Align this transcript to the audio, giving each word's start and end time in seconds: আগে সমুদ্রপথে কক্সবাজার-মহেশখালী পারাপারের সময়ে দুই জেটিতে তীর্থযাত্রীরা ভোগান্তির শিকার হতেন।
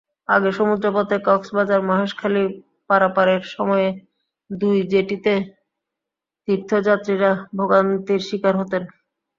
আগে 0.29 0.49
সমুদ্রপথে 0.51 1.15
কক্সবাজার-মহেশখালী 1.27 2.43
পারাপারের 2.89 3.41
সময়ে 3.51 3.87
দুই 4.49 4.77
জেটিতে 4.91 5.33
তীর্থযাত্রীরা 6.47 7.29
ভোগান্তির 7.57 8.21
শিকার 8.27 8.55
হতেন। 8.61 8.83